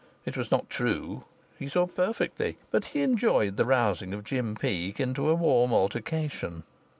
[0.25, 1.25] It was not true;
[1.59, 6.63] he saw perfectly; but he enjoyed the rousing of Jim Peake into a warm altercation.